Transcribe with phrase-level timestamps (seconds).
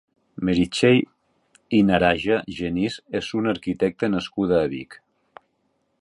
[0.47, 1.01] Meritxell
[1.81, 4.99] Inaraja Genís és una arquitecta nascuda a Vic.